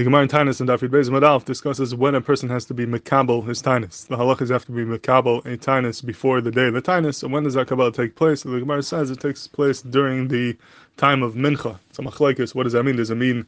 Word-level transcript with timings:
The 0.00 0.04
Gemara 0.04 0.22
in 0.22 0.28
Tainus 0.28 0.60
and 0.60 0.70
Dafid 0.70 0.88
Beis 0.88 1.10
Madalf 1.10 1.44
discusses 1.44 1.94
when 1.94 2.14
a 2.14 2.22
person 2.22 2.48
has 2.48 2.64
to 2.64 2.72
be 2.72 2.86
Mekabel 2.86 3.46
his 3.46 3.60
Tainus. 3.60 4.08
The 4.08 4.16
halachas 4.16 4.48
have 4.48 4.64
to 4.64 4.72
be 4.72 4.82
Mekabel 4.82 5.44
a 5.44 5.58
Tainus 5.58 6.02
before 6.02 6.40
the 6.40 6.50
day 6.50 6.68
of 6.68 6.72
the 6.72 6.80
Tainus. 6.80 7.22
And 7.22 7.34
when 7.34 7.44
does 7.44 7.52
that 7.52 7.66
Kabbalah 7.66 7.92
take 7.92 8.16
place? 8.16 8.42
The 8.42 8.60
Gemara 8.60 8.82
says 8.82 9.10
it 9.10 9.20
takes 9.20 9.46
place 9.46 9.82
during 9.82 10.28
the 10.28 10.56
time 10.96 11.22
of 11.22 11.34
Mincha. 11.34 11.78
So 11.92 12.02
Machlaikis, 12.02 12.54
what 12.54 12.62
does 12.62 12.72
that 12.72 12.84
mean? 12.84 12.96
Does 12.96 13.10
it 13.10 13.16
mean 13.16 13.46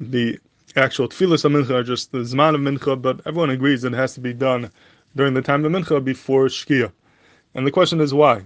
the 0.00 0.38
actual 0.74 1.06
Tfilas 1.06 1.44
of 1.44 1.52
Mincha 1.52 1.72
or 1.72 1.82
just 1.82 2.12
the 2.12 2.20
Zman 2.20 2.54
of 2.54 2.62
Mincha? 2.62 3.02
But 3.02 3.20
everyone 3.26 3.50
agrees 3.50 3.82
that 3.82 3.92
it 3.92 3.96
has 3.96 4.14
to 4.14 4.20
be 4.20 4.32
done 4.32 4.70
during 5.16 5.34
the 5.34 5.42
time 5.42 5.66
of 5.66 5.70
Mincha 5.70 6.02
before 6.02 6.46
Shkia. 6.46 6.90
And 7.54 7.66
the 7.66 7.70
question 7.70 8.00
is 8.00 8.14
why? 8.14 8.40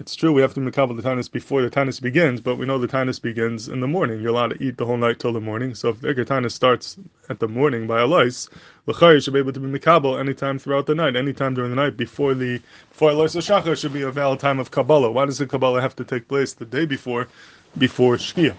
It's 0.00 0.16
true 0.16 0.32
we 0.32 0.42
have 0.42 0.54
to 0.54 0.60
makabel 0.60 0.96
the 0.96 1.08
tainus 1.08 1.30
before 1.30 1.62
the 1.62 1.70
tainus 1.70 2.02
begins, 2.02 2.40
but 2.40 2.56
we 2.56 2.66
know 2.66 2.78
the 2.78 2.88
tainus 2.88 3.22
begins 3.22 3.68
in 3.68 3.78
the 3.78 3.86
morning. 3.86 4.20
You're 4.20 4.32
allowed 4.32 4.48
to 4.48 4.60
eat 4.62 4.76
the 4.76 4.86
whole 4.86 4.96
night 4.96 5.20
till 5.20 5.32
the 5.32 5.40
morning. 5.40 5.76
So 5.76 5.90
if 5.90 6.00
the 6.00 6.12
tainus 6.12 6.50
starts 6.50 6.96
at 7.28 7.38
the 7.38 7.46
morning 7.46 7.86
by 7.86 8.00
a 8.00 8.06
lice, 8.06 8.48
l'chayr 8.86 9.22
should 9.22 9.34
be 9.34 9.38
able 9.38 9.52
to 9.52 9.60
be 9.60 9.68
makabel 9.78 10.18
anytime 10.18 10.58
throughout 10.58 10.86
the 10.86 10.96
night, 10.96 11.14
anytime 11.14 11.54
during 11.54 11.70
the 11.70 11.76
night 11.76 11.96
before 11.96 12.34
the 12.34 12.60
before 12.88 13.12
lice 13.12 13.36
shachar 13.36 13.80
should 13.80 13.92
be 13.92 14.02
a 14.02 14.10
valid 14.10 14.40
time 14.40 14.58
of 14.58 14.72
kabbalah. 14.72 15.12
Why 15.12 15.26
does 15.26 15.38
the 15.38 15.46
kabbalah 15.46 15.80
have 15.80 15.94
to 15.94 16.04
take 16.04 16.26
place 16.26 16.54
the 16.54 16.64
day 16.64 16.86
before, 16.86 17.28
before 17.78 18.16
shkia? 18.16 18.56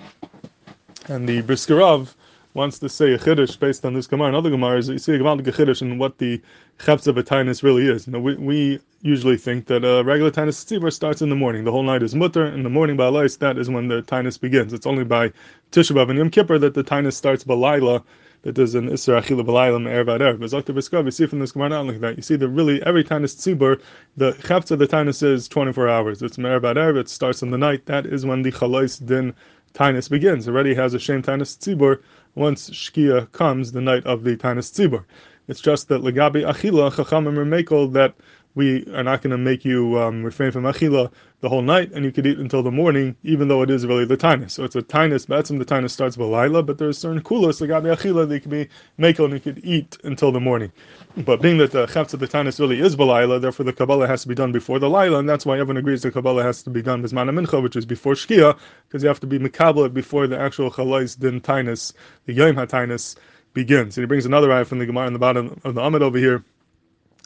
And 1.09 1.27
the 1.27 1.41
Brisker 1.41 1.75
Rov 1.75 2.13
wants 2.55 2.79
to 2.79 2.87
say 2.87 3.11
a 3.13 3.19
chiddush 3.19 3.59
based 3.59 3.85
on 3.85 3.93
this 3.93 4.07
Gemara 4.07 4.27
and 4.27 4.35
other 4.35 4.49
Gemaras, 4.49 4.89
you 4.89 4.97
see 4.97 5.13
a 5.13 5.17
Gemara 5.17 5.37
chiddush 5.37 5.81
and 5.81 5.99
what 5.99 6.17
the 6.17 6.41
chepz 6.79 7.05
of 7.05 7.17
a 7.17 7.23
tainus 7.23 7.61
really 7.61 7.85
is. 7.87 8.07
You 8.07 8.13
know, 8.13 8.19
we, 8.19 8.35
we 8.35 8.79
usually 9.01 9.37
think 9.37 9.67
that 9.67 9.83
a 9.83 10.03
regular 10.03 10.31
tainus 10.31 10.63
tzibur 10.65 10.91
starts 10.91 11.21
in 11.21 11.29
the 11.29 11.35
morning. 11.35 11.65
The 11.65 11.71
whole 11.71 11.83
night 11.83 12.01
is 12.01 12.15
mutter. 12.15 12.45
In 12.45 12.63
the 12.63 12.69
morning 12.69 12.95
by 12.95 13.07
lice, 13.09 13.35
that 13.37 13.57
is 13.57 13.69
when 13.69 13.89
the 13.89 14.01
tainus 14.03 14.39
begins. 14.39 14.71
It's 14.71 14.87
only 14.87 15.03
by 15.03 15.33
Tisha 15.71 15.91
B'av 15.91 16.09
and 16.09 16.17
Yom 16.17 16.29
Kippur 16.29 16.57
that 16.59 16.73
the 16.73 16.83
tainus 16.83 17.13
starts 17.13 17.43
balayla. 17.43 18.03
That 18.43 18.55
there's 18.55 18.75
an 18.75 18.89
Isra 18.89 19.23
Achila 19.23 19.43
Balayla 19.43 19.81
Me'er 19.81 20.05
Ba'er. 20.05 20.39
But 20.39 20.65
the 20.67 20.71
Brisker 20.71 20.97
Rov, 20.97 21.05
you 21.05 21.11
see 21.11 21.25
from 21.25 21.39
this 21.39 21.51
Gemara 21.51 21.69
not 21.69 21.87
like 21.87 21.99
that. 22.01 22.15
You 22.15 22.21
see 22.21 22.35
that 22.35 22.47
really 22.47 22.81
every 22.83 23.03
tainus 23.03 23.35
tzibur, 23.35 23.81
the 24.17 24.33
chepz 24.33 24.69
of 24.69 24.77
the 24.77 24.87
tainus 24.87 25.23
is 25.23 25.47
24 25.47 25.89
hours. 25.89 26.21
It's 26.21 26.37
Me'er 26.37 26.61
Ba'er. 26.61 26.95
It 26.95 27.09
starts 27.09 27.41
in 27.41 27.49
the 27.49 27.57
night. 27.57 27.87
That 27.87 28.05
is 28.05 28.25
when 28.25 28.43
the 28.43 28.51
chalais 28.51 29.03
din 29.03 29.33
tainus 29.75 30.09
begins. 30.09 30.47
Already 30.47 30.73
has 30.73 30.93
a 30.93 30.99
shame 30.99 31.21
tainus 31.21 31.57
tzibur 31.57 32.01
once 32.35 32.69
Shkia 32.69 33.31
comes 33.31 33.71
the 33.71 33.81
night 33.81 34.05
of 34.05 34.23
the 34.23 34.35
Tainus 34.35 34.71
Tzibur. 34.71 35.05
It's 35.47 35.61
just 35.61 35.87
that 35.87 36.01
Legabi 36.01 36.45
Achila, 36.45 36.91
Chachamim 36.91 37.35
Remekel, 37.37 37.93
that 37.93 38.15
we 38.55 38.85
are 38.93 39.03
not 39.03 39.21
going 39.21 39.31
to 39.31 39.37
make 39.37 39.65
you 39.65 39.99
um, 39.99 40.23
refrain 40.23 40.51
from 40.51 40.63
achila 40.63 41.11
the 41.41 41.49
whole 41.49 41.61
night, 41.61 41.91
and 41.91 42.05
you 42.05 42.11
could 42.11 42.25
eat 42.25 42.39
until 42.39 42.63
the 42.63 42.71
morning, 42.71 43.15
even 43.23 43.49
though 43.49 43.61
it 43.61 43.69
is 43.69 43.85
really 43.85 44.05
the 44.05 44.17
tinus. 44.17 44.51
So 44.51 44.63
it's 44.63 44.75
a 44.75 44.81
tinus. 44.81 45.27
Betzim 45.27 45.59
the 45.59 45.65
tinus 45.65 45.91
starts 45.91 46.15
balayla, 46.15 46.65
but 46.65 46.77
there's 46.77 46.97
certain 46.97 47.21
kulos 47.21 47.61
like 47.61 47.69
gabi 47.69 47.95
achila 47.95 48.27
that 48.27 48.39
can 48.39 48.49
be 48.49 48.67
makel 48.97 49.25
and 49.25 49.33
you 49.33 49.39
could 49.41 49.63
eat 49.63 49.97
until 50.03 50.31
the 50.31 50.39
morning. 50.39 50.71
But 51.17 51.41
being 51.41 51.57
that 51.57 51.71
the 51.71 51.85
chefs 51.87 52.13
of 52.13 52.21
the 52.21 52.27
tinus 52.27 52.59
really 52.59 52.79
is 52.79 52.95
balayla, 52.95 53.41
therefore 53.41 53.65
the 53.65 53.73
kabbalah 53.73 54.07
has 54.07 54.21
to 54.23 54.27
be 54.29 54.35
done 54.35 54.51
before 54.51 54.79
the 54.79 54.89
laila, 54.89 55.19
and 55.19 55.29
that's 55.29 55.45
why 55.45 55.59
everyone 55.59 55.77
agrees 55.77 56.01
the 56.01 56.11
kabbalah 56.11 56.43
has 56.43 56.63
to 56.63 56.69
be 56.69 56.81
done 56.81 57.03
bismana 57.03 57.31
mincha, 57.31 57.61
which 57.61 57.75
is 57.75 57.85
before 57.85 58.13
shkia, 58.13 58.57
because 58.87 59.03
you 59.03 59.09
have 59.09 59.19
to 59.19 59.27
be 59.27 59.37
mekabel 59.37 59.93
before 59.93 60.27
the 60.27 60.39
actual 60.39 60.71
chalais 60.71 61.19
din 61.19 61.41
tinus, 61.41 61.93
the 62.25 62.33
yom 62.33 62.55
hatinus 62.55 63.17
begins. 63.53 63.97
And 63.97 64.03
he 64.03 64.07
brings 64.07 64.25
another 64.25 64.51
ayah 64.51 64.65
from 64.65 64.79
the 64.79 64.85
Gemara 64.85 65.07
in 65.07 65.13
the 65.13 65.19
bottom 65.19 65.59
of 65.63 65.75
the 65.75 65.81
Amid 65.81 66.01
over 66.01 66.17
here 66.17 66.43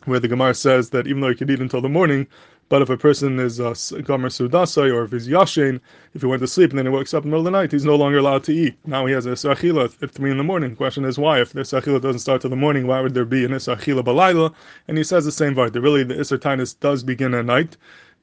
where 0.06 0.20
the 0.20 0.28
Gemara 0.28 0.54
says 0.54 0.90
that 0.92 1.08
even 1.08 1.22
though 1.22 1.30
he 1.30 1.36
could 1.36 1.50
eat 1.50 1.60
until 1.60 1.82
the 1.82 1.90
morning, 1.90 2.28
but 2.70 2.84
if 2.84 2.90
a 2.90 2.98
person 2.98 3.40
is 3.40 3.60
uh, 3.60 3.74
Gomer 4.04 4.30
Sudasai 4.30 4.94
or 4.94 5.04
if 5.04 5.12
he's 5.12 5.28
Yashin, 5.28 5.82
if 6.14 6.22
he 6.22 6.28
went 6.28 6.42
to 6.42 6.48
sleep 6.48 6.70
and 6.70 6.78
then 6.78 6.86
he 6.86 6.92
wakes 6.92 7.16
up 7.16 7.24
in 7.24 7.32
the 7.32 7.36
middle 7.36 7.48
of 7.48 7.52
the 7.52 7.58
night, 7.60 7.72
he's 7.72 7.84
no 7.84 7.96
longer 7.96 8.20
allowed 8.20 8.44
to 8.44 8.54
eat. 8.54 8.76
Now 8.86 9.08
he 9.08 9.14
has 9.14 9.26
a 9.26 9.32
Sachila 9.32 10.02
at 10.04 10.12
3 10.12 10.32
in 10.32 10.38
the 10.38 10.44
morning. 10.44 10.76
Question 10.76 11.04
is 11.04 11.18
why? 11.18 11.42
If 11.42 11.54
the 11.54 11.62
Sachila 11.62 12.00
doesn't 12.00 12.20
start 12.20 12.42
till 12.42 12.52
the 12.52 12.56
morning, 12.56 12.86
why 12.86 13.02
would 13.02 13.16
there 13.16 13.26
be 13.26 13.44
an 13.44 13.52
Isachila 13.52 14.04
Balayla? 14.04 14.54
And 14.88 14.98
he 14.98 15.04
says 15.04 15.26
the 15.26 15.32
same 15.32 15.56
word. 15.56 15.76
Really, 15.76 16.04
the 16.04 16.14
Issertinus 16.14 16.80
does 16.80 17.04
begin 17.04 17.34
at 17.34 17.46
night. 17.46 17.76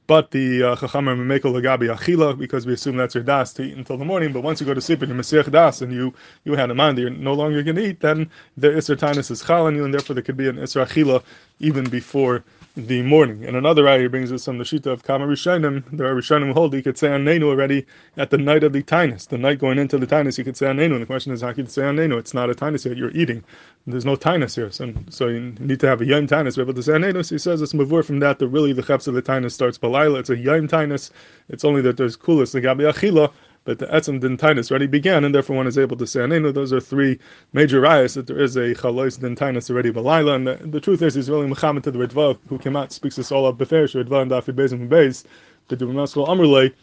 But 0.07 0.31
the 0.31 0.63
uh, 0.63 0.75
Chachamim 0.77 1.19
Mekel 1.19 1.53
Lagabi 1.53 1.93
Achila, 1.93 2.37
because 2.37 2.65
we 2.65 2.73
assume 2.73 2.95
that's 2.95 3.13
your 3.13 3.25
das 3.25 3.53
to 3.53 3.63
eat 3.63 3.77
until 3.77 3.97
the 3.97 4.05
morning. 4.05 4.31
But 4.31 4.41
once 4.41 4.61
you 4.61 4.65
go 4.65 4.73
to 4.73 4.81
sleep 4.81 5.01
and 5.01 5.13
you're 5.13 5.43
das 5.43 5.81
and 5.81 5.91
you, 5.93 6.13
you 6.45 6.53
had 6.53 6.71
in 6.71 6.77
mind 6.77 6.97
that 6.97 7.01
you're 7.01 7.09
no 7.09 7.33
longer 7.33 7.61
going 7.61 7.75
to 7.75 7.89
eat, 7.89 7.99
then 7.99 8.29
the 8.55 8.69
Isser 8.69 8.95
Tainus 8.95 9.29
is 9.31 9.43
Chal 9.43 9.65
on 9.65 9.75
you, 9.75 9.83
and 9.83 9.93
therefore 9.93 10.13
there 10.13 10.23
could 10.23 10.37
be 10.37 10.47
an 10.47 10.55
Isser 10.55 10.85
Achila 10.85 11.21
even 11.59 11.89
before 11.89 12.43
the 12.77 13.01
morning. 13.01 13.43
And 13.43 13.57
another 13.57 13.87
ayah 13.87 14.07
brings 14.07 14.31
us 14.31 14.45
from 14.45 14.59
the 14.59 14.63
Shita 14.63 14.85
of 14.85 15.03
Kama 15.03 15.25
Rishonim. 15.25 15.83
There 15.91 16.05
are 16.05 16.15
Rishonim 16.15 16.53
hold 16.53 16.75
you 16.75 16.83
could 16.83 16.97
say 16.97 17.07
Anenu 17.07 17.45
already 17.45 17.87
at 18.17 18.29
the 18.29 18.37
night 18.37 18.63
of 18.63 18.71
the 18.71 18.83
Tainus. 18.83 19.27
The 19.27 19.37
night 19.37 19.57
going 19.57 19.79
into 19.79 19.97
the 19.97 20.05
Tainus, 20.05 20.37
you 20.37 20.43
could 20.43 20.55
say 20.55 20.67
Anenu. 20.67 20.93
And 20.93 21.01
the 21.01 21.07
question 21.07 21.33
is, 21.33 21.41
how 21.41 21.53
can 21.53 21.65
you 21.65 21.71
say 21.71 21.81
Anenu? 21.81 22.19
It's 22.19 22.35
not 22.35 22.51
a 22.51 22.53
Tainus 22.53 22.85
yet, 22.85 22.95
you're 22.95 23.11
eating. 23.11 23.43
There's 23.87 24.05
no 24.05 24.15
Tainus 24.15 24.55
here. 24.55 24.69
So, 24.69 24.93
so 25.09 25.27
you 25.27 25.55
need 25.59 25.79
to 25.79 25.87
have 25.87 26.01
a 26.01 26.05
Yom 26.05 26.27
Tainus 26.27 26.53
to 26.53 26.57
be 26.57 26.61
able 26.63 26.75
to 26.75 26.83
say 26.83 26.91
Anenu. 26.93 27.25
So 27.25 27.35
he 27.35 27.39
says 27.39 27.61
it's 27.63 27.73
Mavur 27.73 28.05
from 28.05 28.19
that, 28.19 28.37
that 28.37 28.47
really 28.49 28.73
the 28.73 28.83
Chaps 28.83 29.07
of 29.07 29.15
the 29.15 29.23
Tainus 29.23 29.53
starts 29.53 29.79
Balayla. 29.97 30.19
It's 30.19 30.29
a 30.29 30.37
Yom 30.37 30.67
Tainus. 30.67 31.11
It's 31.49 31.65
only 31.65 31.81
that 31.81 31.97
there's 31.97 32.17
Kulis, 32.17 32.51
the 32.51 32.61
Gabi 32.61 32.91
Achila, 32.91 33.31
but 33.63 33.79
the 33.79 33.87
etzem 33.87 34.21
dentinus 34.21 34.71
already 34.71 34.87
began, 34.87 35.23
and 35.23 35.33
therefore 35.35 35.55
one 35.55 35.67
is 35.67 35.77
able 35.77 35.97
to 35.97 36.07
say 36.07 36.21
anenu. 36.21 36.53
Those 36.53 36.71
are 36.71 36.79
three 36.79 37.19
major 37.53 37.81
rayas 37.81 38.13
that 38.15 38.27
there 38.27 38.39
is 38.39 38.55
a 38.55 38.73
chalois 38.75 39.19
dentinus 39.19 39.69
already 39.69 39.91
balayla, 39.91 40.35
and 40.35 40.47
the, 40.47 40.55
the, 40.67 40.79
truth 40.79 41.01
is 41.01 41.15
he's 41.15 41.29
really 41.29 41.47
mechamed 41.47 41.83
to 41.83 41.91
the 41.91 41.99
Ritva 41.99 42.37
who 42.47 42.57
came 42.57 42.75
out 42.75 42.91
speaks 42.91 43.17
this 43.17 43.31
all 43.31 43.45
up 43.45 43.57
beferish 43.57 43.93
Ritva 43.93 44.21
and 44.21 44.31
Dafid 44.31 44.55
Beis 44.55 44.71
and 44.71 44.89
Beis. 44.89 45.25
The 45.67 45.75
Dumaskal 45.75 46.27
Amrle 46.27 46.73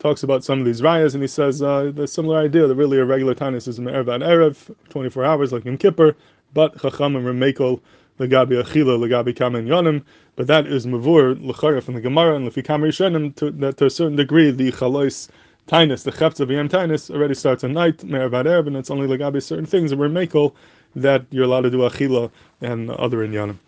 talks 0.00 0.24
about 0.24 0.42
some 0.42 0.58
of 0.58 0.64
these 0.64 0.80
rayas, 0.80 1.14
and 1.14 1.22
he 1.22 1.28
says 1.28 1.62
uh, 1.62 1.92
the 1.94 2.08
similar 2.08 2.38
idea 2.38 2.66
that 2.66 2.74
really 2.74 2.98
a 2.98 3.04
regular 3.04 3.34
tinus 3.34 3.68
is 3.68 3.78
ad 3.78 3.86
erev, 3.86 4.74
24 4.88 5.24
hours 5.24 5.52
like 5.52 5.66
in 5.66 5.78
Kippur, 5.78 6.16
but 6.54 6.80
chacham 6.80 7.14
and 7.14 7.24
remekel 7.24 7.80
legabi 8.28 8.62
achila 8.62 8.98
legabi 8.98 9.34
kamen 9.34 9.66
yonim, 9.66 10.02
but 10.36 10.46
that 10.46 10.66
is 10.66 10.86
mavur 10.86 11.34
lechara 11.34 11.82
from 11.82 11.94
the 11.94 12.00
Gemara 12.00 12.36
and 12.36 12.48
lefi 12.48 12.62
kamer 12.64 12.88
yishenim 12.88 13.58
that 13.60 13.76
to 13.76 13.86
a 13.86 13.90
certain 13.90 14.16
degree 14.16 14.50
the 14.50 14.72
chalois 14.72 15.28
Tainus, 15.68 16.02
the 16.02 16.10
Chepz 16.10 16.40
of 16.40 16.50
Yom 16.50 16.68
Tainus 16.68 17.08
already 17.08 17.34
starts 17.34 17.62
at 17.62 17.70
night, 17.70 17.98
Meravat 17.98 18.46
Arab, 18.46 18.66
and 18.66 18.76
it's 18.76 18.90
only 18.90 19.06
Lagabi 19.06 19.40
certain 19.40 19.64
things, 19.64 19.92
and 19.92 20.00
we're 20.00 20.08
Makel, 20.08 20.54
that 20.96 21.24
you're 21.30 21.44
allowed 21.44 21.62
to 21.62 21.70
do 21.70 21.78
Achila 21.78 22.30
and 22.60 22.90
other 22.90 23.18
Inyanim. 23.18 23.58